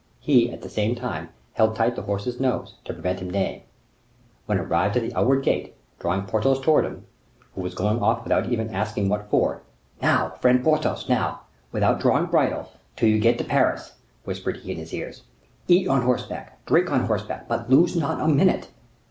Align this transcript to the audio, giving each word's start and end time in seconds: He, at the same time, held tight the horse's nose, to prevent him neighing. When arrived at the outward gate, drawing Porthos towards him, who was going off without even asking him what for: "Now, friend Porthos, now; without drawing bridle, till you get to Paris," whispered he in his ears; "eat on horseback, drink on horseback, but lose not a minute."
He, 0.19 0.51
at 0.51 0.63
the 0.63 0.67
same 0.67 0.95
time, 0.95 1.29
held 1.53 1.75
tight 1.75 1.95
the 1.95 2.01
horse's 2.01 2.39
nose, 2.39 2.73
to 2.85 2.93
prevent 2.93 3.19
him 3.19 3.29
neighing. 3.29 3.61
When 4.47 4.57
arrived 4.57 4.97
at 4.97 5.03
the 5.03 5.13
outward 5.13 5.43
gate, 5.43 5.75
drawing 5.99 6.23
Porthos 6.23 6.59
towards 6.59 6.87
him, 6.87 7.05
who 7.53 7.61
was 7.61 7.75
going 7.75 8.01
off 8.01 8.23
without 8.23 8.49
even 8.51 8.71
asking 8.73 9.03
him 9.03 9.09
what 9.11 9.29
for: 9.29 9.61
"Now, 10.01 10.29
friend 10.41 10.63
Porthos, 10.63 11.07
now; 11.07 11.41
without 11.71 11.99
drawing 11.99 12.25
bridle, 12.31 12.71
till 12.95 13.09
you 13.09 13.19
get 13.19 13.37
to 13.37 13.43
Paris," 13.43 13.91
whispered 14.23 14.57
he 14.57 14.71
in 14.71 14.79
his 14.79 14.91
ears; 14.91 15.21
"eat 15.67 15.87
on 15.87 16.01
horseback, 16.01 16.65
drink 16.65 16.91
on 16.91 17.01
horseback, 17.01 17.47
but 17.47 17.69
lose 17.69 17.95
not 17.95 18.19
a 18.19 18.27
minute." 18.27 18.69